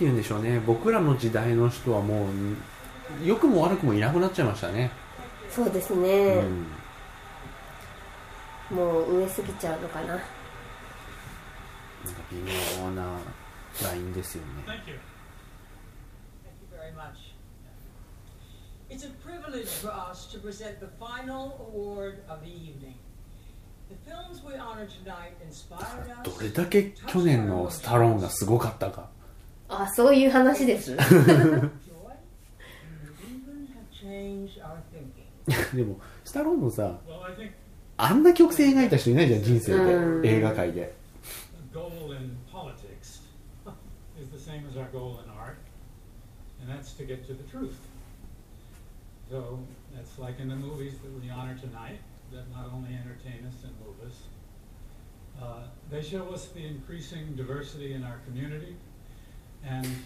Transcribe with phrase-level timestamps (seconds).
[0.00, 0.58] ていうんでしょうね。
[0.66, 2.28] 僕らの時代の人はもう
[3.22, 4.90] 良くも悪くもいなくなっちゃいましたね。
[5.50, 6.42] そうですね、
[8.70, 10.22] うん、もう上すぎちゃうのかな,なんか
[12.30, 13.18] 微妙な
[13.82, 14.48] ラインですよね。
[18.88, 22.96] It's a privilege for us to present the final award of the evening.
[23.90, 26.22] The films we honor tonight inspired us.
[26.24, 29.10] どれだけ去年のスタローンがすごかったか。
[29.70, 31.70] あそういう話です joy, and
[33.22, 35.76] even have changed our thinking.
[35.76, 36.98] でもスタローンもさ
[37.96, 40.92] あんな曲線描いた人いないじゃん人生うんで映画界で
[41.72, 43.20] the goal in politics
[44.20, 45.56] is the same as our goal in art,
[46.60, 47.76] and that's to get to the truth.
[49.30, 49.60] So
[49.94, 52.00] that's like in the movies that we honor tonight,
[52.32, 54.16] that not only entertain us and move us,
[55.40, 58.74] uh, they show us the increasing diversity in our community.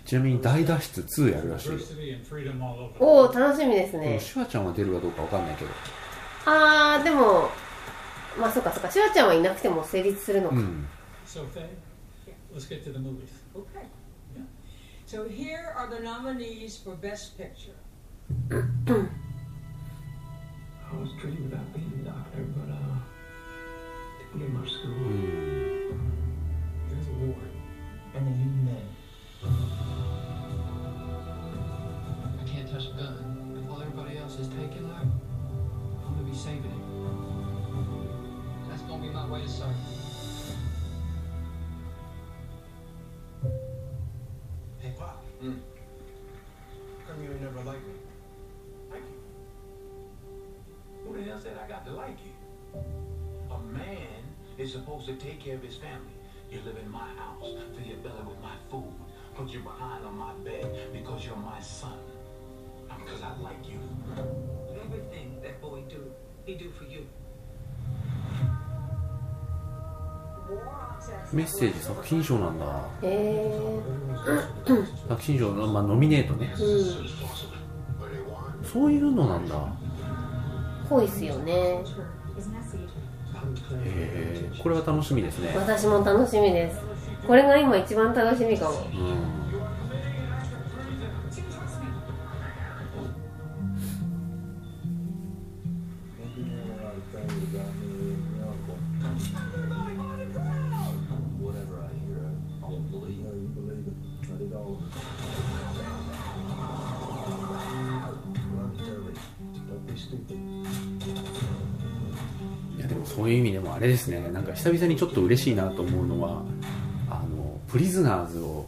[0.04, 1.70] ちなみに大脱出2やるらしい
[2.98, 4.18] おお楽しみですね。
[6.46, 7.48] ああでも
[8.38, 8.90] まあそうかそうか。
[8.90, 10.56] シュワちゃんはいなくても成立するのか。
[10.56, 10.86] うん。
[28.14, 28.93] And.
[32.74, 33.62] I a gun.
[33.62, 35.06] If all everybody else is taking life,
[36.04, 36.70] I'm gonna be saving it.
[38.68, 39.76] That's gonna be my way to serve.
[44.80, 45.24] Hey, Pop.
[45.40, 45.60] Mm.
[47.06, 47.94] Come you ain't never liked me.
[48.90, 49.20] Like you.
[51.06, 52.32] Who the hell said I got to like you?
[53.52, 54.24] A man
[54.58, 56.10] is supposed to take care of his family.
[56.50, 58.92] You live in my house, fill your belly with my food,
[59.36, 62.00] put you behind on my bed because you're my son.
[62.98, 63.78] Because I like you.
[64.84, 66.12] Everything that boy do,
[66.44, 67.06] he do for you.
[71.32, 72.66] メッセージ作品賞なんだ。
[73.02, 73.80] へえ
[75.08, 76.54] 作品賞の、まあ、ノミネートね。
[76.58, 76.62] う
[78.62, 78.64] ん。
[78.64, 79.54] そういうのなんだ。
[80.88, 81.52] ぽいっすよね。
[81.52, 81.82] へ
[83.84, 85.52] えこれは楽しみですね。
[85.56, 86.80] 私も楽しみです。
[87.26, 88.76] これが今一番楽しみかも。
[88.92, 89.43] うん
[113.24, 114.20] そういう意味でもあれですね。
[114.34, 116.42] なんか久々にちょっと嬉しいなと思うのは
[117.08, 118.66] あのプリズナーズを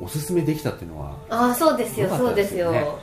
[0.00, 2.98] おすすめできたっていうのはああそうですよよかったそうですよ。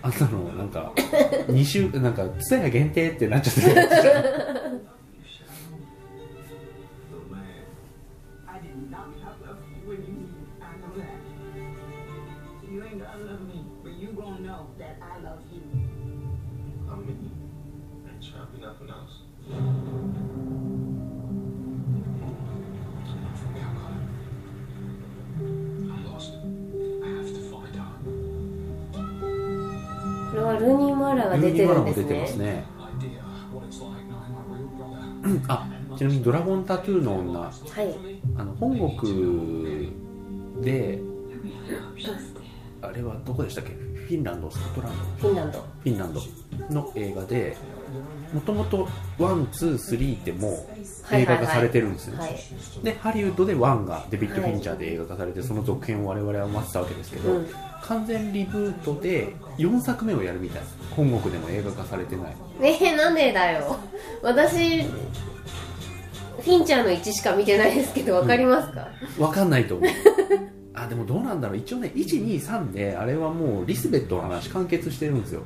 [0.00, 4.31] あんなのなんか2週なんかツタヤ限定ってなっちゃって
[30.58, 32.04] これはルーニー・マーラが出てるんですね。
[32.04, 32.64] てますね.
[35.48, 37.52] あちなみに「ドラゴンタトゥーの女」はい。
[38.36, 39.92] あの本国
[40.60, 41.00] で
[42.80, 43.70] あれはどこでしたっけ？
[43.72, 44.92] フィンランドスコットラン。
[45.20, 45.58] ドフィンランド。
[45.60, 46.20] フィンランド
[46.70, 47.56] の映画で
[48.32, 48.88] もともと
[49.18, 52.38] one two three ってもう映画化されてるんですよ、はい。
[52.82, 57.48] でハリウッドで one がデビッド・フィンチャーで映画化されて、その続編を我々は待ってたわけですけど、うん。
[57.82, 60.62] 完全リブートで4作目をやるみたい
[60.96, 62.36] 本国でも映画化されてない。
[62.62, 63.76] えー、なんでだよ。
[64.22, 68.88] 私フィンチャーの1しか見てないですけどわかりますか、
[69.18, 69.90] わかんないと思う。
[70.74, 71.58] あでもどうなんだろう。
[71.58, 75.42] 一応ね123であれはもうリスベットの話完結してるんですよ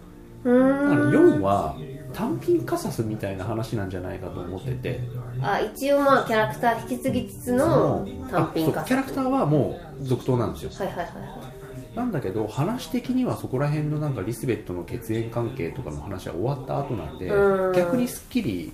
[0.46, 1.76] 4は
[2.12, 5.00] 単品カサスみたいな話なんじゃないかと思ってて。
[5.42, 8.88] あ一応まあキャラクター引き継ぎつつの単品化あそう。
[8.88, 10.70] キャラクターはもう続投なんですよ。
[10.72, 11.06] はいはいはい。
[11.06, 11.56] はい
[11.96, 17.72] なんだけど話的にはそこら辺のなんかリスベットの血縁関係とかの話は終わった後なんでうん。
[17.72, 18.72] 逆にすっきり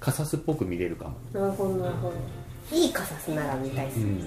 [0.00, 1.14] カサスっぽく見れるかも。
[1.32, 2.76] なるほどなるほど。
[2.76, 4.20] いいカサスなら見たいっす、うん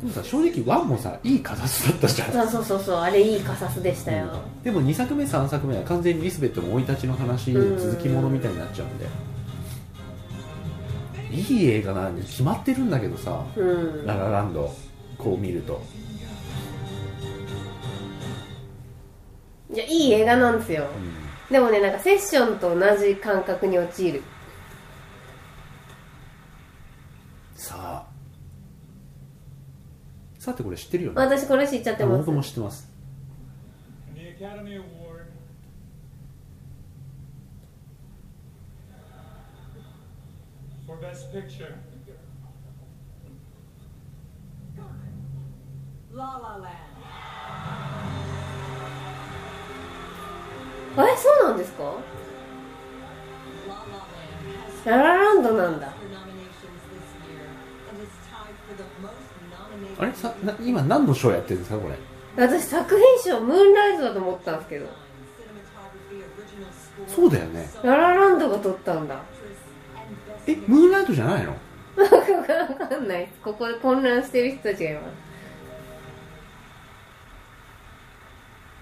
[0.00, 2.32] でもさ正直ワンもさいいカサスだったじゃん。
[2.32, 2.96] そうそうそうそう。
[2.96, 4.28] あれいいカサスでしたよ、
[4.64, 7.78] でも2作目3作目は完全にリスベットの生い立ちの話うん。
[7.78, 9.06] 続きものみたいになっちゃうんで。
[11.32, 14.06] いい映画なんで決まってるんだけどさうん。
[14.06, 14.74] ララランド
[15.16, 15.80] こう見ると。
[19.72, 20.88] いやいい映画なんですよ、
[21.48, 21.92] でもねなん。
[21.92, 24.22] かセッションと同じ感覚に陥る
[27.54, 28.09] さあ
[30.40, 32.18] さてこれ知ってるよ私これ知っちゃってます。
[32.24, 32.90] 僕も知ってます。
[50.96, 51.92] えそうなんですか？
[54.86, 55.92] ランドなんだ。
[59.98, 60.12] あれ？
[60.12, 61.94] さな今何の賞やってるんですかこれ？
[62.48, 64.86] 私作品賞ムーンライトだと思ったんですけど。
[67.06, 67.68] そうだよね。
[67.82, 69.20] ララランドが撮ったんだ。
[70.46, 71.52] えムーンライトじゃないの？
[71.52, 71.56] わ
[72.88, 73.28] かんない。
[73.42, 75.04] ここで混乱してる人たちがいます。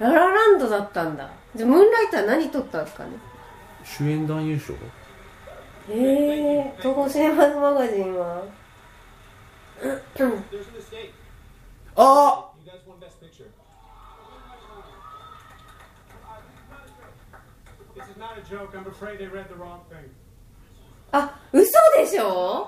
[0.00, 1.30] ララランドだったんだ。
[1.56, 3.10] じゃあムーンライトは何撮ったんですかね？
[3.84, 4.74] 主演男優賞？
[5.90, 8.42] ええー、東宝シネマズマガジンは.
[21.12, 22.66] あっ嘘でしょ？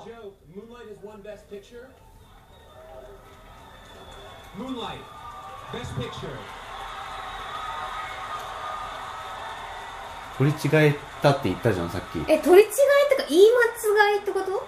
[10.37, 12.19] ー取り違えたって言ったじゃんさっき。
[12.29, 14.67] え取り違えっか言い間違いってこと？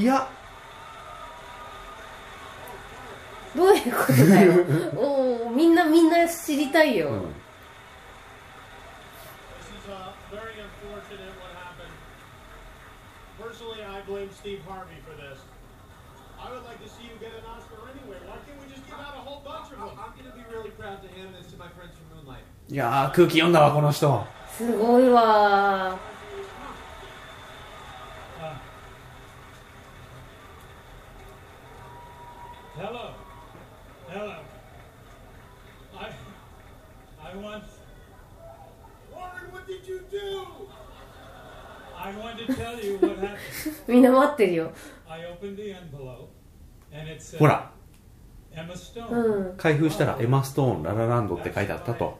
[0.00, 0.28] いや
[3.56, 4.54] どういうことだよ。
[4.96, 7.10] おみんなみんな知りたいよ、
[22.68, 24.24] いや空気読んだわこの人。
[24.46, 25.98] すごいわ
[43.88, 44.72] みんな待ってるよ。
[47.38, 47.70] ほら、
[49.56, 52.18] 開封したら、エマ・ストーン・ララランドって書いてあったと。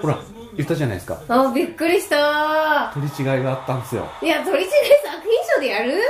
[0.00, 0.18] ほら
[0.56, 1.22] 言ったじゃないですか。
[1.28, 2.90] あびっくりした。
[2.94, 4.08] 取り違いがあったんですよ。
[4.22, 4.70] いや取り違い
[5.04, 6.00] 作品賞でやる？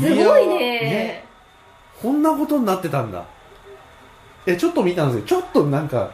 [0.00, 1.24] すごいね。
[2.02, 3.24] こんなことになってたんだ。
[4.46, 5.40] えちょっと見たんですよ。
[5.40, 6.10] ちょっとなんか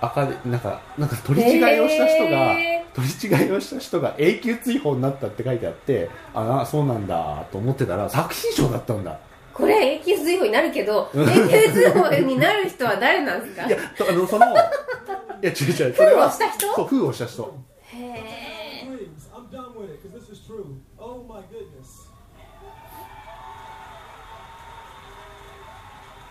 [0.00, 9.18] 赤でなんかなんか取り違いをした人が、へ取り違いをした人が永久追放になったって書いてあってあなそうなんだと思ってたら作品賞だったんだ。
[9.54, 13.66] これ永久追放になるけど永久追放になる人は誰なんですか？
[13.66, 16.84] いやとあのその いや違う違うそれ封はをした人？
[16.86, 17.54] 封をした人。
[17.92, 20.64] へえ Please, I'm done with it because this is true.
[20.98, 22.08] Oh my goodness.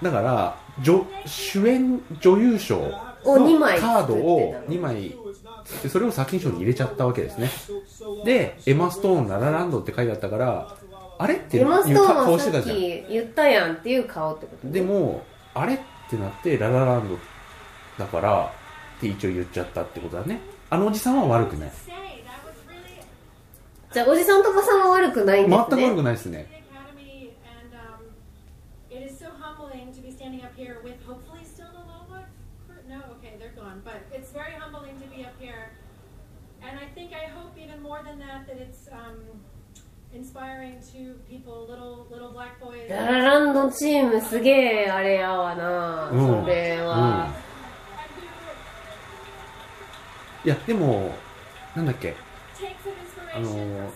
[0.02, 2.92] だから女主演女優賞を
[3.26, 5.16] 2の枚カードを作って2枚。
[5.84, 7.50] でそれを作品賞に入れちゃったわけですね.
[8.26, 10.74] でエマ・ストーンララランドって書いてあったから
[11.20, 12.78] あれっていエうマストーン顔してたじゃん。
[12.78, 15.22] き言ったやんっていう顔ってことでも
[15.54, 15.80] あれっ
[16.10, 17.18] てなってララランド
[17.98, 18.46] だから
[18.98, 20.40] って一応言っちゃったってことだね。
[20.70, 21.72] あのおじさんは悪くない。
[23.92, 25.66] じゃあおじさんとかさんは悪くないんですね。
[25.70, 28.06] 全く悪くないですね the academy, and um,
[28.92, 32.24] it is so humbling to be standing up here with hopefully still the Loma
[32.68, 32.78] crew.
[32.88, 35.72] No, okay, they're gone, but it's very humbling to be up here,
[36.62, 39.18] and I think I hope even more than that that it's um,
[40.14, 40.19] inspiring to people, little little black boys.
[42.90, 47.30] ダラランドチームすげえあれやわな、それは、
[50.46, 51.12] いやでも
[51.76, 52.16] なんだっけ？
[53.36, 53.90] の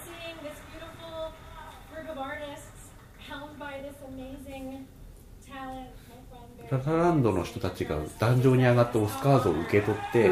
[6.72, 10.30] ラランドの人たちが壇上に上がってオスカーズを受け取って、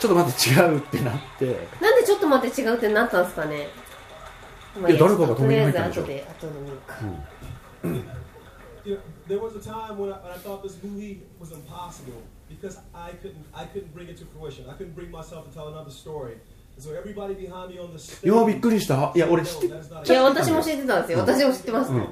[0.00, 1.46] ちょっと待って違うってなって。
[1.80, 3.68] なんでちょっと待って違うってなったんですかね？
[4.80, 6.94] まあいや誰かが止めに入ったんでしょとりあえず後で後で見るか
[8.84, 12.22] You know, there was a time when I, when I thought this movie was impossible
[12.48, 14.68] because I couldn't I couldn't bring it to fruition.
[14.70, 16.34] I couldn't bring myself to tell another story.
[16.76, 18.24] And so everybody behind me on the stage.
[18.32, 19.70] いやびっくりしたいや俺知ってい
[20.14, 22.06] や私も知ってたんですよ私も知ってます、うん.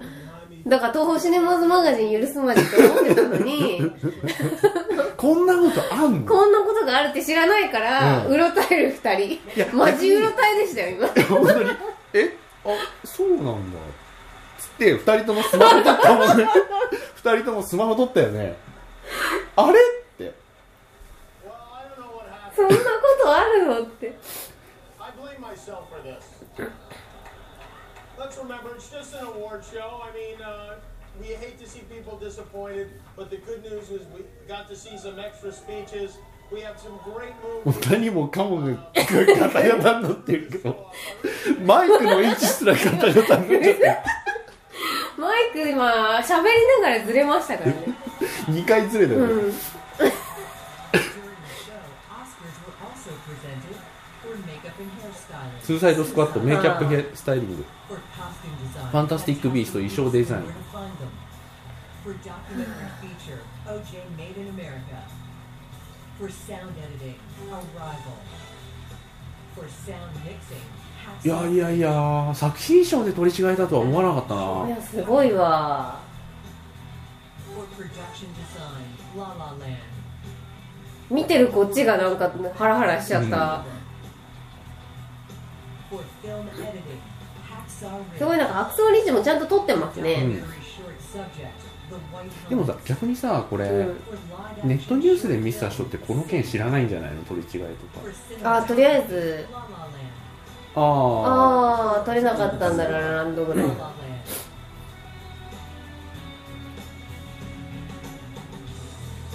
[0.67, 3.81] だから東宝シネマズマガジン許すまでって思ってたのに
[5.17, 11.71] こんなことあんのこんなことがあるって知らないから、うんうろたえる二人やマジうろたえでしたよ今本当に
[12.15, 13.79] えあそうなんだ
[14.59, 16.47] つって二人ともスマホ撮ったもんね
[17.15, 18.57] 二人ともスマホ撮ったよね
[19.57, 20.33] あれって
[21.45, 22.55] Well, I don't know what happened.
[22.57, 22.83] そんなこ
[23.23, 24.15] とあるのって
[24.99, 26.25] I blame myself for this.
[28.19, 30.01] Let's remember, it's just an award show.
[30.03, 30.77] I mean, uh,
[31.21, 34.97] we hate to see people disappointed, but the good news is we got to see
[34.97, 36.19] some extra speeches.
[36.53, 37.33] We have some great
[37.65, 37.91] もう movies.
[37.91, 40.93] 何もかもがガタガタになってるけど。
[41.65, 43.99] マイクの位置すらガタガタになっちゃって
[45.19, 47.77] マイク今喋りながらずれましたからね。
[48.47, 49.53] 2回ずれたよね、
[55.63, 57.65] ツーサイドスクワットメイキャップヘアスタイリング。
[58.91, 60.45] ファンタスティック・ビースト衣装デザイン
[71.23, 74.81] いやいやいや作品賞で取り違えたとは思わなかったな。
[74.81, 76.01] すごいわ。
[81.11, 83.65] 見てるこっちがなんかハラハラしちゃった、
[88.19, 90.17] すごいなんかアクソーリジもちゃんと撮ってますね、
[92.49, 93.95] でもさ逆にさこれ、うん
[94.65, 97.23] ネットニュースで見せた人ってこの件知らないんじゃないの？
[97.25, 97.67] 取り違え
[98.41, 98.57] とか。
[98.59, 99.47] あとりあえず。
[100.75, 100.83] ああ
[101.97, 103.79] ああ撮れなかったんだララランドぐらい La Land.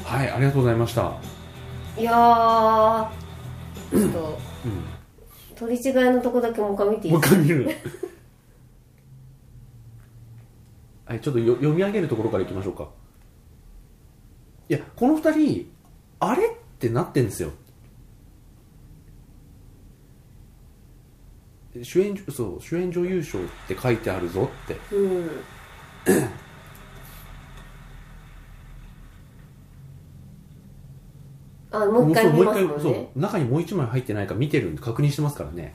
[0.04, 1.14] はいありがとうございました。
[1.98, 3.08] いやー
[3.92, 5.56] ちょっとうん。
[5.56, 7.14] 取り違いのとこだけもう一回見ていい？
[7.14, 7.76] もう一回見る
[11.10, 12.88] はいちょっとよ読み上げるところからいきましょうか。
[14.70, 15.72] いやこの二人
[16.20, 17.52] あれってなってんですよ。
[21.82, 24.96] 主演そう主演女優賞って書いてあるぞって。
[24.96, 25.30] うん。
[31.72, 35.74] あもう一回そう見ますもんそうね中にもう一枚入ってないか見てるんで確認してますからね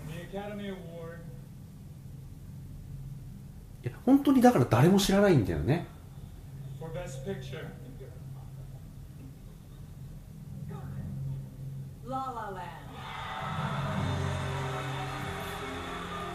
[3.85, 5.87] いや本当にだから誰も知らないんだよね.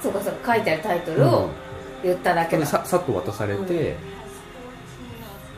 [0.01, 1.49] そうかそうか書いてあるタイトルを
[2.03, 3.97] 言っただけだ、でささっと渡されて、has 14 Oscar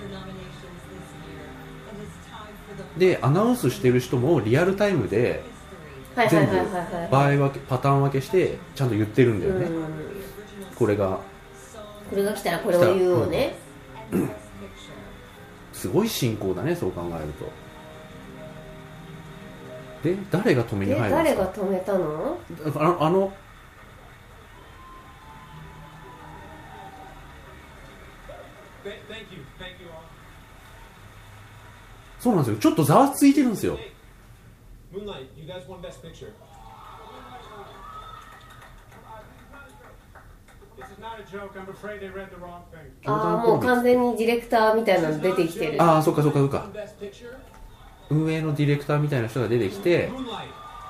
[0.09, 1.45] nominations this year,
[1.91, 5.43] and it's time for the でアナウンスしてる人もリアルタイムで
[6.15, 6.17] history.
[6.17, 7.11] はいはい全部はいはいはい。
[7.11, 9.85] 場合分けパターン分けしてちゃんと言ってるんだよね、うん。
[10.75, 11.19] これが
[12.11, 13.55] これが来たらこれを言うをね、
[14.11, 14.29] Best Picture.
[15.71, 17.45] すごい進行だねそう考えると。
[20.03, 21.43] で誰が止めにで入るんですか？
[21.45, 22.37] 誰が止めたの？
[22.99, 23.31] あの.
[32.19, 32.59] そうなんですよ。
[32.59, 33.79] ちょっとざわついてるんですよ
[34.93, 36.11] Moonlight, you guys won Best Picture.
[36.11, 36.29] This is not a joke.
[40.77, 40.90] I'm afraid they read the wrong thing.
[43.05, 45.81] ああもう完全にディレクターみたいなの出てきてる。
[45.81, 46.65] ああそっかそっかそっか?
[48.09, 50.11] 運営のディレクターみたいな人が出てきて.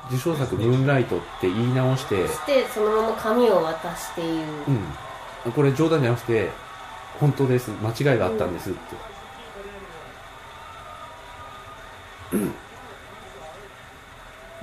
[0.09, 4.43] 受賞作「ムーンライト」って言い直してしてそのまま紙を渡して言う、
[5.45, 5.51] うん。
[5.53, 6.49] これ冗談じゃなくて
[7.19, 7.69] 本当です。
[7.81, 8.79] 間違いがあったんですって、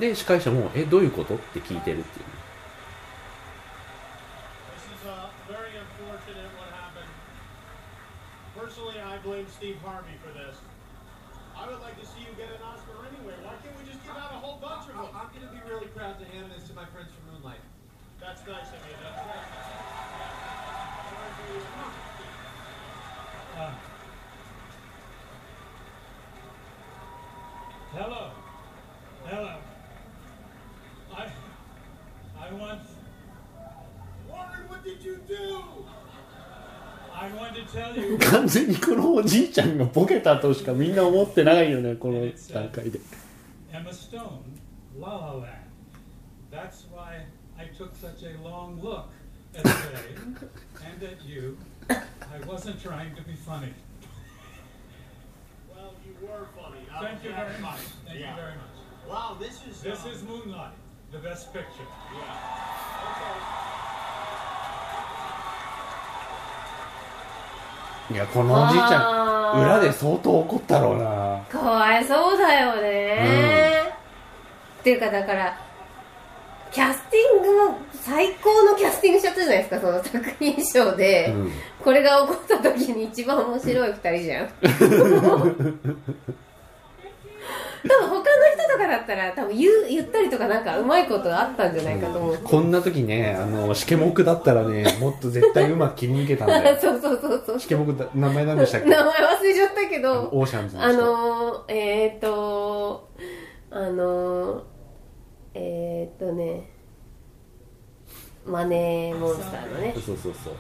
[0.01, 2.27] で司会者も「えどういうこと?」って聞いてるっていう
[9.59, 10.55] Steve Harvey for this.
[11.59, 13.35] I would like to see you get an Oscar anyway.
[13.43, 15.11] Why can't we just give out a whole bunch of them?
[15.11, 17.59] I'm going to be really proud to hand this to my friends from Moonlight.
[18.23, 18.88] That's nice of you.
[38.31, 42.21] 完全にこのおじいちゃんがボケたとしかみんな思ってないよねこの
[42.53, 42.99] 段階で
[43.73, 44.41] Emma Stone,
[44.99, 45.47] La La Land.
[46.51, 47.27] That's why
[47.59, 49.07] I took such a long look
[49.55, 50.15] at Faye
[50.85, 51.57] and at you.
[51.91, 53.73] I wasn't trying to be funny.
[55.71, 56.81] Well, you were funny.
[57.01, 57.81] Thank you very much.
[58.07, 58.31] Thank Yeah.
[58.31, 58.77] you very much.
[59.09, 59.81] Wow, this is.
[59.83, 60.73] This uh, is Moonlight,
[61.13, 61.89] the best picture.
[62.15, 62.23] Yeah.
[63.11, 63.58] Okay.
[68.11, 71.43] いやこのおじいちゃん裏で相当怒ったろうな。
[71.51, 73.93] かわいそうだよね、
[74.81, 75.59] っていうかだから
[76.71, 81.53] キャスティングも最高のキャスティングしちゃったじゃないですかその作品賞で、うん。
[81.83, 84.49] これが起こった時に一番面白い二人じゃん
[87.87, 96.77] 多分他の人とかだったら多分言う言ったりとかなんかうまいことあったんじゃないかと思う、こんな時ねあのシケモクだったらね もっと絶対うまく切り抜けたんだよ。
[96.81, 97.61] そうそうそうそう。
[97.61, 98.89] シケモクだ名前何でしたっけ？
[98.89, 103.09] 名前忘れちゃったけどオーシャンズのあ人のー、えっ、ー、と
[103.71, 104.63] あのー、
[105.55, 106.71] えっ、ー、とね
[108.47, 109.93] マネーモンスターのね。
[109.95, 110.55] そうそうそう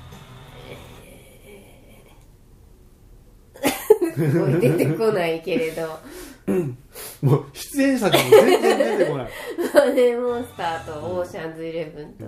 [4.18, 5.98] すごい出てこないけれど
[7.22, 9.28] もう出演者でも全然出てこない。
[9.74, 12.24] マネーモンスターとオーシャンズイレブンと.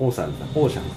[0.00, 0.90] オーシャンズだオーシャンズ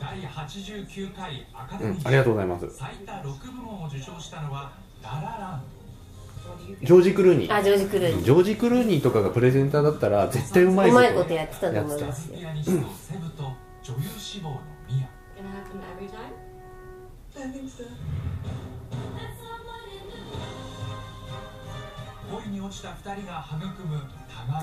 [0.00, 2.68] 第89回アカデミーうんありがとうございます。
[2.70, 5.62] 最多6部門を受賞したのはラララン
[6.82, 7.54] ジョージ・クルーニー。
[7.54, 8.24] あジョージクルーニー。
[8.24, 12.38] ジョージ・クルーニーとかがプレゼンターだったら絶対うまいことうまいことやってたと思いますよ。
[12.38, 13.42] ピアニストセブと
[13.82, 15.08] 女優志望のミア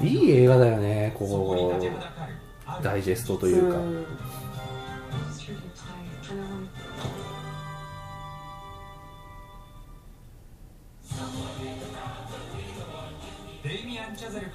[0.01, 1.79] いい映画だよねそこ
[2.79, 3.77] うダイジェストというか、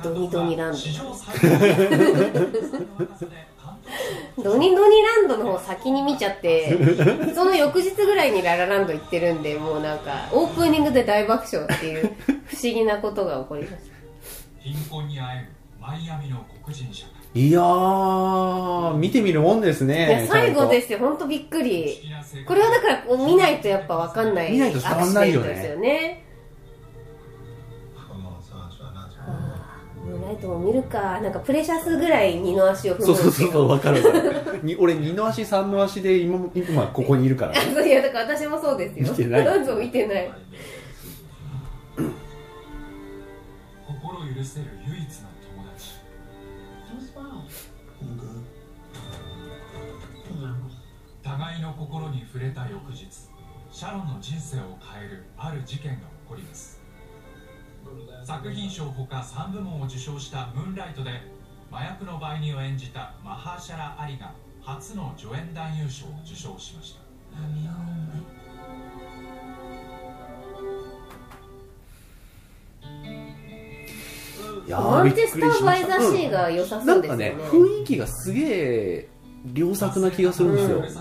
[0.03, 0.79] ドニドニランド
[4.43, 6.77] ドニドニランドの方先に見ちゃって
[7.35, 12.15] その翌日ぐらいにララランド行ってるんでもうなんかオープニングで大爆笑っていう
[12.47, 13.97] 不思議なことが起こりました。
[14.61, 15.47] 貧困にあえ
[15.79, 20.99] ぐマイアミの黒人社会いやー見てみるもんですいねや最後ですよ。
[20.99, 21.99] よ本当びっくり。
[22.47, 25.49] これはだからこう見ないとやっぱ分かんない見ないと伝わんないよね。
[25.49, 26.26] ですよね
[30.47, 34.61] トも見るかなんかプレシャスぐらい二の足を踏むそうそうそうそうう分かる。
[34.63, 37.53] に俺二の足三の足で今今ここにいるから。
[37.53, 39.09] ねいやだから私もそうですよ。
[39.11, 39.65] 見てない。
[39.65, 40.31] そう見てない。
[43.87, 45.97] 心許せる唯一の友達.
[51.23, 53.07] 互いの心に触れた翌日
[53.73, 56.76] シャロンの人生を変えるある事件が起こります
[58.25, 61.11] 作品賞ほか3部門を受賞した「ムーンライト」で
[61.71, 64.33] 麻薬の売人を演じたマハーシャラ・アリが
[64.63, 67.01] 初の助演男優賞を受賞しました。
[74.69, 77.31] マンチェスター・バイ・ザ・シーが良さなそうんですよね。
[77.31, 79.09] かね雰囲気がすげえ
[79.55, 80.93] 良作な気がするんですよ、ふる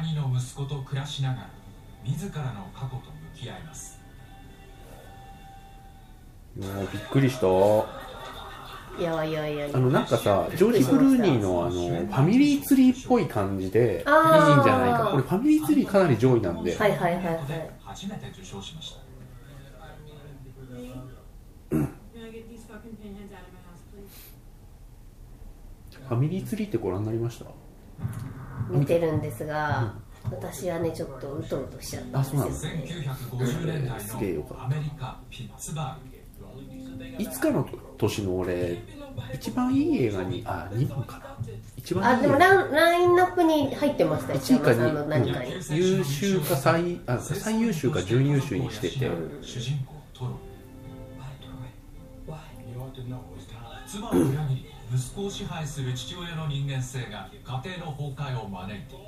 [0.00, 1.50] 兄の息子と暮らしながら
[2.04, 4.00] 自らの過去と向き合います。
[6.58, 7.46] もうびっくりした。
[8.98, 9.66] いやいやいや。
[9.66, 15.08] いやあのなんかさジョージ・クルーニーのあのファミリーツリーっぽい感じでいいんじゃないか。
[15.10, 17.70] これファミリーツリーかなり上位なんで、はいはいはいはい。
[17.84, 19.00] 初めて受賞しました?
[26.08, 27.44] ファミリーツリーってご覧になりました？
[28.68, 29.94] 見てるんですが
[30.30, 32.44] 私はねちょっとうとうとしちゃったんですよ。
[32.44, 32.84] ね
[33.32, 36.20] 1950年代すげえよかっのアメリカ・ピッツバーグ
[37.18, 38.82] いつかの年の俺
[39.34, 41.36] 一番いい映画にあ2番かな。
[41.76, 48.90] 一番いいあでもランラインナップに入ってましたよ1位か北山さんの何かに、2優秀か最あ最優秀か準優秀にして。
[48.90, 49.10] て
[49.42, 50.38] 主人公トロ
[54.92, 59.06] 息子を支配する父親の人間性が家庭の崩壊を招いていく.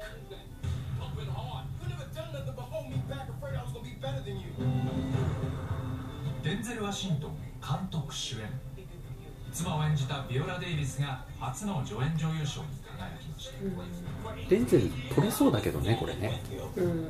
[6.44, 8.42] デンゼル・ワシントン監督主演。
[9.52, 13.54] 妻を演じたビオラ・デイビスが初の助演女優賞に輝きました。
[14.48, 16.40] デンゼル取れそうだけどねこれね。
[16.76, 17.06] うん、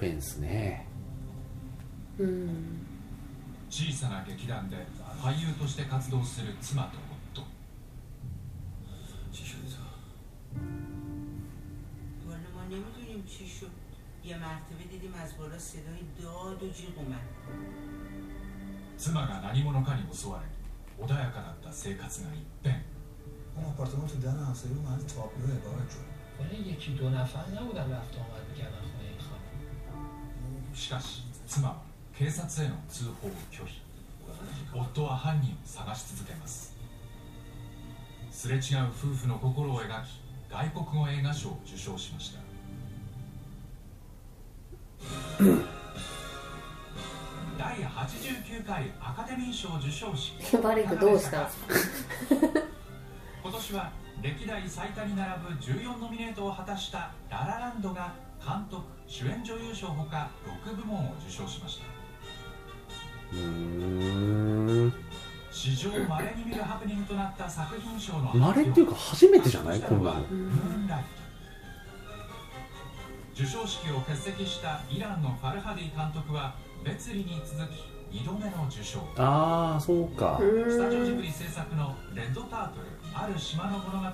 [0.00, 0.86] フェンスね
[2.18, 2.86] うん、
[3.68, 4.76] 小さな劇団で
[5.20, 6.98] 俳優として活動する妻と
[7.34, 7.42] 夫
[12.28, 13.70] والا ما نمیدونیم چی شد
[14.24, 17.26] یه مرتبه دیدیم از بالا صدای داد و جیغ اومد
[18.98, 20.46] 妻が何者かに襲われ
[21.04, 26.06] 穏やかだった生活が一変 I اون آپارتمان تو در همسایه و محل تابلو عبارت شد
[26.40, 29.09] ولی یکی دو نفر نبودن رفت و آمد میکردن خونه این خانم
[30.73, 31.75] しかし妻は
[32.17, 33.81] 警察への通報を拒否。
[34.73, 36.75] 夫は犯人を探し続けます。
[38.31, 42.39] すれ違う夫婦の心を描き外国語映画賞を受賞しました。
[47.57, 51.49] 第89回アカデミー賞授賞式バレクどうした？
[53.43, 58.13] 今年は歴代最多に並ぶ14ノミネートを果たした「ララランド」が
[58.45, 60.29] 監督主演女優賞ほか
[60.65, 61.85] 6部門を受賞しました。
[63.33, 64.93] うーん。
[65.51, 69.79] 史上稀に見るハプニングとなった作品賞の稀っていうか初めてじゃない？
[69.81, 70.25] こんなの。
[73.35, 78.99] 授賞式を欠席したイランのファルハディ監督は別離に続き2度目の受賞。
[79.17, 80.39] ああそうか。
[80.39, 84.11] スタジオジブリ制作の「レッドタートルある島の物語」は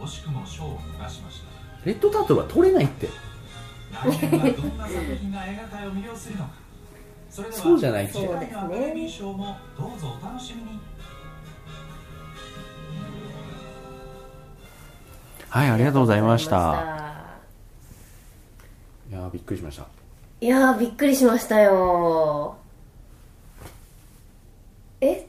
[0.00, 1.46] 惜しくも賞を逃しました。
[1.84, 3.08] レッドタートルは取れないって
[7.30, 10.80] そうじゃないって次回のアカデミー賞もどうぞお楽しみに。
[15.48, 16.56] はいありがとうございましあた。
[19.10, 19.86] いやーびっくりしました。
[20.40, 22.56] いやーびっくりしましたよ。
[25.00, 25.14] え？
[25.14, 25.26] っ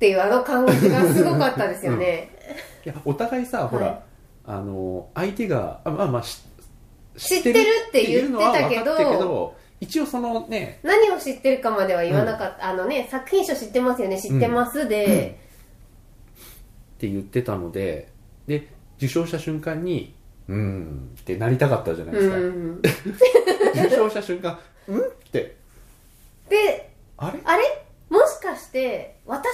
[0.00, 2.30] ていうあの感じがすごかったですよね、
[2.86, 4.02] いやお互いさ、ほら
[4.46, 6.42] あの相手があまあまあし
[7.20, 15.38] 知ってるって言ってたけど一応そのね何を知ってるかまでは言わなかった、あのね作品賞知ってますよね知ってますで、
[16.96, 18.08] って言ってたので
[18.46, 20.14] で受賞した瞬間に
[20.48, 22.80] うーんってなりたかったじゃないですか、うん。
[23.86, 25.56] 受賞した瞬間うんって。
[26.48, 27.38] であれ？
[27.44, 27.62] あれ？
[28.08, 29.50] もしかして私の情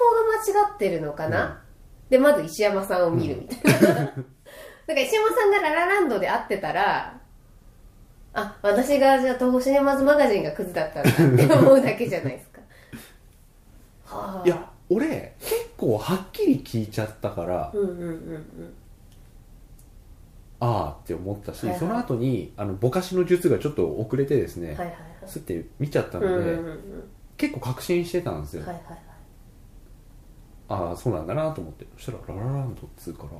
[0.00, 1.62] 報が間違ってるのかな、
[2.10, 4.12] でまず石山さんを見るみたいな、
[4.86, 7.18] だから石山さんがララランドで会ってたら
[8.34, 12.60] あ私がじゃあ東宝シネマズマガジンがクズだったんだって思うだけじゃないですか。
[14.16, 18.74] は あいや俺結構はっきり聞いちゃったから、うんうんうんうん。
[20.60, 21.80] ああって思ったし、はいはい。
[21.80, 24.96] その後にあのぼかしの術がちょっと遅れてですね、はいはいはい。
[25.26, 28.98] すって見ちゃったので、うんうんうん結構確信してたんですよ、はいはいはい。
[30.68, 31.84] ああそうなんだなと思って。
[31.96, 33.30] そしたら「ララランド」っつうから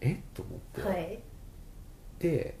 [0.00, 0.22] え？
[0.34, 1.18] と思って、はい。
[2.18, 2.58] で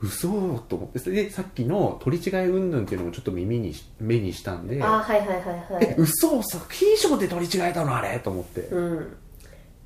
[0.00, 0.28] 嘘？
[0.68, 1.10] と思って。
[1.10, 4.82] でさっきの取り違い云々っていうのもちょっと耳にし目にしたんで。
[4.82, 5.84] あはいはいはいはい。
[5.84, 6.42] え嘘？
[6.42, 7.94] 作品賞で取り違えたの？
[7.94, 8.18] あれ？
[8.20, 9.16] と思って、うん。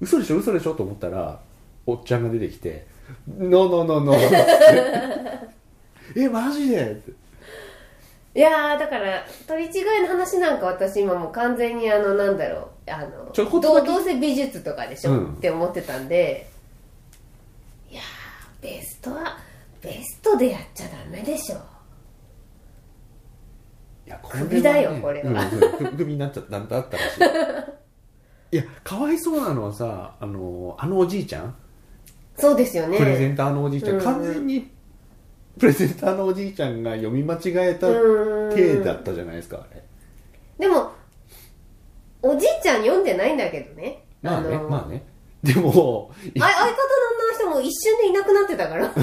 [0.00, 0.36] 嘘でしょ？
[0.36, 0.74] 嘘でしょ？
[0.74, 1.40] と思ったら
[1.86, 2.86] おっちゃんが出てきて
[3.28, 5.48] 「ノーノーノーノー」
[6.16, 7.12] えマジで?」って
[8.36, 15.34] いやーだから取り違いの話なんか私今もう完全にあのなんだろうあのちょこっとどだけうどうせ美術とかでしょ、うん。
[15.34, 16.50] って思ってたんで
[17.90, 19.38] いやーベストは
[19.80, 21.56] ベストでやっちゃダメでしょ。
[24.06, 27.20] いやこ首だよこれはうんうん首になっちゃったんだったらしい。
[28.52, 31.54] いやかわいそうなのはさあのあのおじいちゃん。
[32.36, 32.98] そうですよね。
[32.98, 33.98] プレゼンターのおじいちゃん、うん。
[33.98, 34.04] うん。
[34.04, 34.70] 完全に
[35.58, 38.54] プレゼンターのおじいちゃんが読み間違えたうん。
[38.54, 39.82] 体だったじゃないですかあれ。
[40.58, 40.92] でも
[42.24, 44.04] おじいちゃん読んでないんだけどね。
[44.22, 45.04] まあねのまあね。
[45.42, 46.10] でも
[46.40, 46.72] あ相方の
[47.12, 48.86] 女の人も一瞬でいなくなってたから。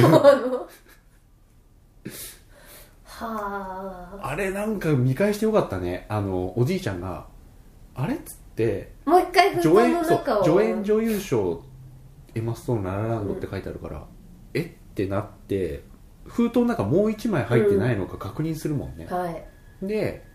[3.06, 4.30] はあ。
[4.30, 6.08] あれなんか見返してよかったね。
[6.10, 7.28] あのおじいちゃんが
[7.94, 10.44] あれっつってもう一回封筒の中を。
[10.44, 11.62] 助演女優賞
[12.34, 14.04] エマストーンララランドって書いてあるから、
[14.54, 15.84] えってなって
[16.26, 20.26] 封筒の中もう一枚入ってないのか確認するもんね、はい、で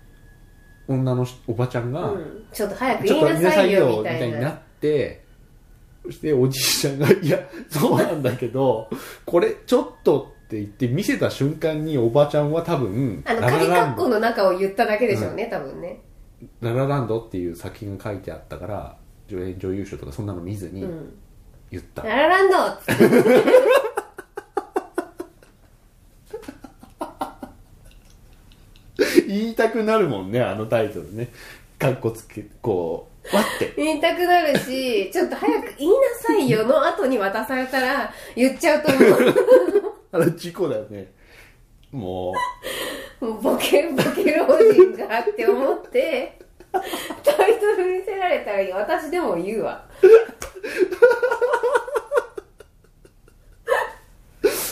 [0.88, 5.25] 女のしおばちゃんが、うん、ちょっと早く言いなさいよみみたいになって
[6.05, 8.88] そしておじいちゃんが「いやそうなんだけど
[9.25, 16.03] これちょっと」って言って見せた瞬間におばちゃんは多分あの鍵括弧の中を言っただけでしょうね、多分ね。
[16.61, 18.96] ララランドっていう作品が書いてあったから
[19.27, 19.38] 女
[19.72, 21.14] 優賞とかそんなの見ずにうん。
[21.68, 22.96] 言った、ララランド っつっ
[28.96, 31.28] て言いたくなるもんねあのタイトルね。
[31.78, 33.74] かっこつけこう待って。
[33.76, 39.34] 言いたくなるし ちょっと早く言いなさいよの後に渡されたら言っちゃうと思う。
[40.12, 41.12] あれ事故だよね。
[41.92, 42.34] も
[43.20, 46.38] もうボケボケ老人がって思って
[47.22, 49.84] タイトル見せられたら私でも言うわ。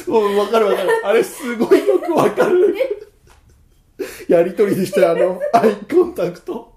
[0.06, 0.90] うもう分かる分かる。
[1.04, 2.74] あれすごいよく分かる
[4.28, 6.74] やりとりでしたよあの アイコンタクト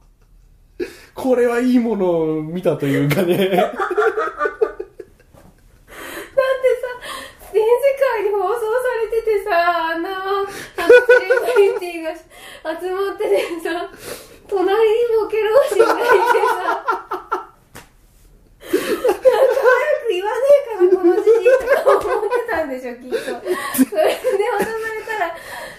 [1.13, 3.37] ここれはいいものを見たというかね。
[3.37, 3.65] だってさ、
[7.51, 7.69] 全世
[8.13, 8.67] 界に放送さ
[9.01, 9.49] れててさ、
[9.93, 13.33] あんな、あの、セレブリティが集まってて
[13.63, 13.89] さ、
[14.47, 16.73] 隣にボケ老人がいてさ、な
[18.93, 19.41] んか早
[20.05, 23.17] く言わねえかな、この時期とか思ってたんでしょ、きっと。
[23.17, 25.35] それで渡されたら、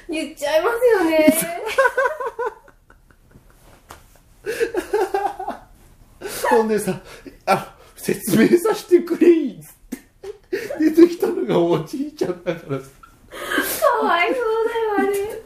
[0.09, 1.59] 言っちゃいますよね。
[6.51, 7.01] ほんでさ、
[7.47, 9.99] あ、説明させてくれいっつって。
[10.81, 12.87] 出てきたのがおじいちゃんだからさ。
[14.01, 15.39] かわいそうだよ、あれ。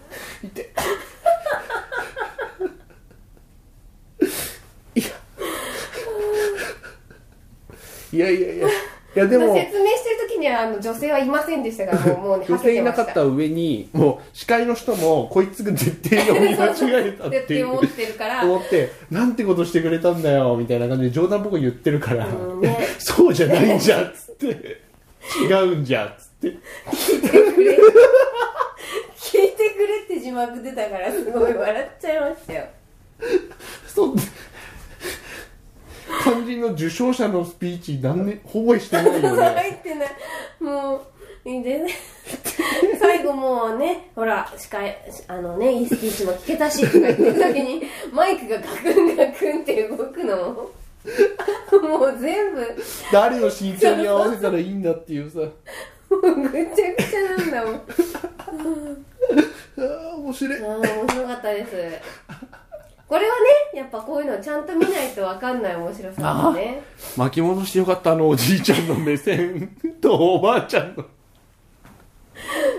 [8.12, 8.68] いやいやいや。
[9.14, 24.80] いやでも、説明してる時にはあの女性はいませんでしたから、もうね、 女性いなかってた上に、もう司会の人も、こいつが絶対読み間違えたって思ってるから思って、なんてことしてくれたんだよ、みたいな感じで冗談っぽく言ってるから、うんねそうじゃないんじゃん、つって。
[25.42, 26.56] 違うんじゃん、つって。
[26.90, 27.78] 聞いてくれ。
[29.18, 32.64] 聞いてくれって字幕出たから、すごい笑っちゃいましたよ。
[33.86, 34.14] そう。
[36.22, 39.78] 肝心の受賞者のスピーチ、何年、ほぼしてないよ入ね。
[39.80, 40.10] ってない。
[40.60, 40.96] も
[41.44, 41.90] う、いいでね。
[43.00, 47.82] 最後もうね、ほら、司会、あのね、いいスピーチも聞けたし、とか言ってる時に、
[48.12, 50.52] マイクがガクンガクンって動くのも、
[51.88, 52.76] もう全部、
[53.12, 55.38] 誰の心境に合わせたらいいんだっていうさ。
[55.38, 57.74] もうぐちゃぐちゃなんだもん。
[59.78, 60.60] ああ、面白い。
[60.64, 61.72] ああ、面白かったです。
[63.12, 63.34] これは
[63.74, 66.82] ね、やっぱこういうのちゃんと見ないとわかんない面白さだね。
[67.14, 69.68] 巻き戻してよかった、あのおじいちゃんの目線
[70.00, 71.04] とおばあちゃんの。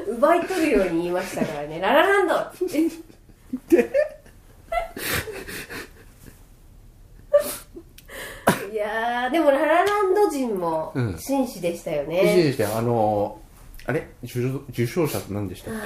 [0.07, 2.51] 奪い取るように言いましたからね、ララランドっ
[3.69, 3.91] て。
[8.71, 12.23] いやー、でもララランド人もうん紳士でしたよいいね。
[12.37, 12.75] でしたよ。
[12.75, 14.07] あのー、あれ？
[14.23, 15.79] 受賞受賞者って何でしたっけ？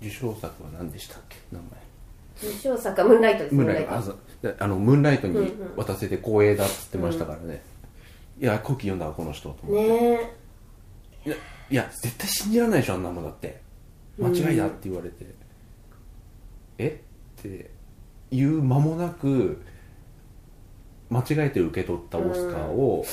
[0.00, 1.36] 受賞作は何でしたっけ？
[1.52, 2.50] 名前。
[2.50, 4.56] 受賞作はムーンライトです、ムーンライト。
[4.58, 7.62] あの、ムーンライトに渡せて光栄だっつってましたからね。
[8.38, 9.48] いや、後期読んだわ、この人。
[9.50, 10.32] と思ってね
[11.24, 11.36] いや、
[11.70, 13.60] いや、絶対信じられないでしょ、あんなもんだって。
[14.18, 15.26] 間違いだって言われて。
[16.78, 17.02] え？
[17.40, 17.70] って
[18.30, 19.62] 言う間もなく、
[21.08, 23.06] 間違えて受け取ったオスカーを、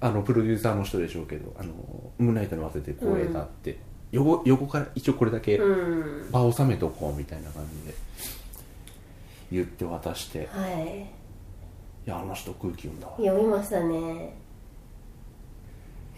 [0.00, 1.72] あの、プロデューサーの人でしょうけど、あの、
[2.18, 3.78] ムーンライトに渡せて光栄だって、
[4.12, 7.94] 横横から一応これだけうん場を収めとこうみたいな感じで
[9.50, 11.00] 言って渡して、はい。
[11.00, 11.04] い
[12.10, 13.14] や、あの人空気読んだわ。
[13.18, 14.34] 読みましたね。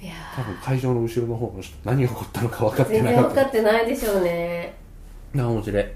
[0.00, 3.42] いや多分会場の後ろの方の人、何が起こったのか分かーってなかった全然分か。
[3.42, 4.74] ってないでしょうね。
[5.32, 5.82] なあ、面白い。
[5.82, 5.86] い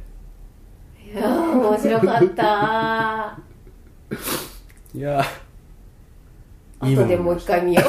[1.17, 3.39] やー、面白かった
[4.95, 6.95] いやー。
[6.97, 7.85] 後でもう一回見よう。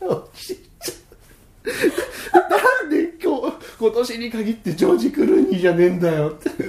[0.00, 3.12] おじいちゃんなんで
[3.84, 6.30] 今年に限ってジョージ・クルーニーじゃねえんだよ。
[6.30, 6.48] って。
[6.48, 6.64] 多分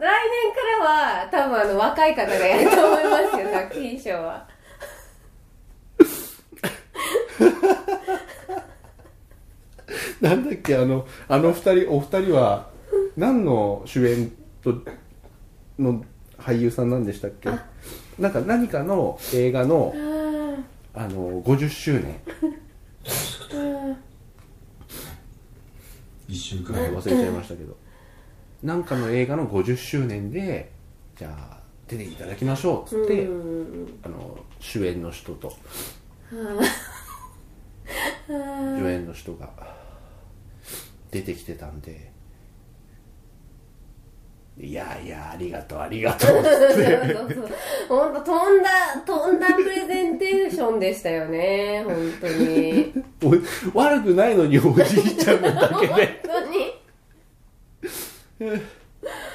[0.00, 4.48] 年からは多分あの若い方がやると思いますよ作品賞は。
[10.22, 12.70] なんだっけ、あの、あの二人、お二人は、
[13.18, 14.32] 何の主演
[14.62, 14.80] と、
[15.78, 16.02] の
[16.38, 17.50] 俳優さんなんでしたっけ？
[18.18, 19.94] なんか何かの映画の、
[20.94, 22.18] あの、50周年。
[26.28, 27.76] 一週間忘れちゃいましたけど。
[28.62, 30.72] なんかの映画の50周年で、
[31.16, 33.28] じゃあ、出ていただきましょう、つって、
[34.02, 35.54] あの、主演の人と、
[38.26, 39.50] 助演の人が
[41.10, 42.10] 出てきてたんで、
[44.56, 47.14] いやいや、ありがとう、ありがとう、つって。
[47.88, 48.70] 本当飛んだ
[49.04, 52.92] 飛んだプレゼンテーションでしたよね本当に。
[53.74, 56.22] お悪くないのにおじいちゃんなだけで。
[56.24, 56.40] 本
[58.38, 58.60] 当に。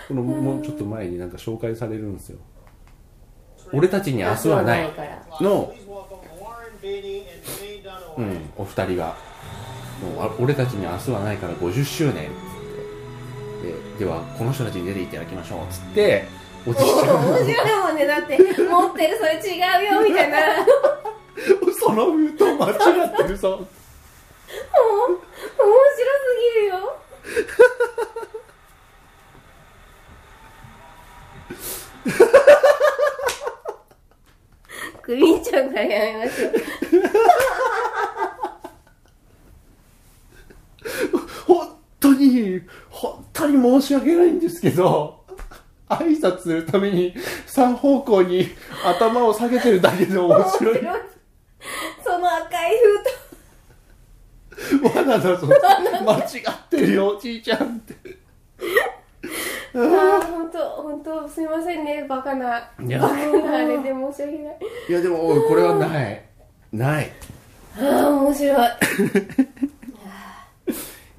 [0.08, 2.40] このもうちょっと前になんか紹介されるんですよ。
[3.74, 4.90] 俺たちに明日はない。
[5.42, 5.74] の、
[8.18, 9.18] うん、お二人が、
[10.02, 12.32] もうあ俺たちに明日はないから50周年
[13.62, 16.28] でではこの人たちに出ていただきましょうっつって、
[16.66, 17.48] おじいちゃん面白い
[17.84, 18.48] もんねだって持っ
[18.96, 19.60] てるそれ違う
[19.96, 20.38] よみたいな。
[21.80, 22.74] その封筒間違
[23.08, 23.50] ってるぞ。
[23.50, 23.68] もう面
[25.96, 26.00] 白す
[26.56, 26.98] ぎるよ。
[35.02, 36.54] クリーンちゃんからやめましょう
[43.90, 45.26] し訳ないんですけど、
[45.90, 47.16] 挨拶するために
[47.48, 48.48] 3方向に
[48.86, 50.76] 頭を下げてるだけで面白い。
[50.76, 51.00] 面白い
[52.04, 52.76] その赤い
[54.96, 55.48] 罠だぞ。
[56.06, 57.96] 間違ってるよ、おじいちゃんって。
[59.74, 64.58] 封筒ああ本当本当すいませんねバカなバカなあれで申し訳ない
[64.90, 66.24] いやでも、これはない。
[66.72, 67.12] ない。
[67.80, 68.68] ああ面白い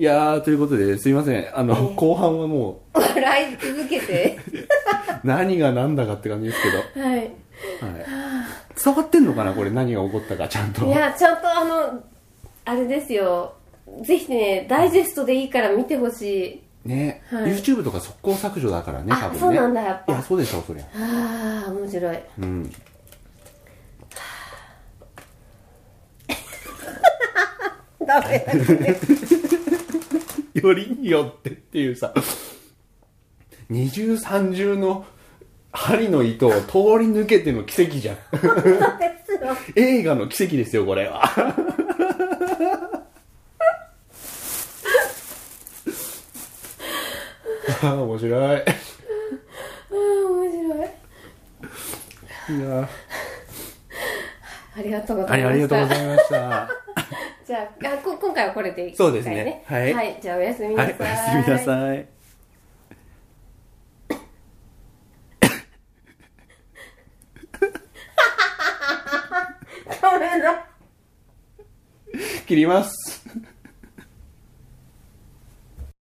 [0.01, 1.47] いやー、ということで、すいません。
[1.55, 4.67] あの、後半はも笑い続けてう、
[5.29, 6.63] 何が何だかって感じです
[6.95, 7.07] けど。
[7.07, 7.31] はいはい。
[8.83, 10.87] 伝わってんのかなこれ何が起こったか、ちゃんと。
[10.87, 12.03] いやちゃんとあの
[12.65, 13.53] あれですよ
[14.01, 19.37] ぜひねダイジェストでいいから見てほしいね、はい YouTube とか速攻削除だからね、多分ね。
[19.37, 20.85] あそうなんだやっぱいや、そうでしょ、そりゃ。
[20.97, 22.73] ああ面白いうん。
[28.07, 28.97] ダメだね
[30.55, 32.13] よりによってっていうさ、
[33.69, 35.05] 二重三重の
[35.73, 36.63] 針の糸を通り
[37.07, 38.17] 抜けての奇跡じゃん。
[39.77, 41.23] 映画の奇跡ですよ、これは。
[47.83, 48.61] ああ、面白い。
[48.61, 48.65] あ
[49.93, 51.01] あ面白い
[52.51, 52.89] いや
[54.77, 56.80] ありがとうござはいい、ありがとうござまいました。
[57.51, 59.65] すじゃああこ今回はこれでいいそうですね。
[59.67, 59.93] はい。
[59.93, 60.19] はい。
[60.23, 62.07] じゃあおやすみなはい、さい、おやすみなさい。
[70.01, 70.65] ごめんな。
[72.47, 73.10] 切ります。